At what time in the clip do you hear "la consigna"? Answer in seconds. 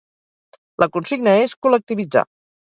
0.83-1.35